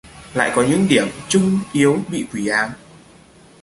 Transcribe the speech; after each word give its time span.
lại 0.33 0.51
có 0.55 0.63
những 0.69 0.87
điểm 0.89 1.07
chung 1.29 1.59
yếu 1.73 1.97
bị 2.11 2.25
quỷ 2.33 2.47
ám 2.47 2.71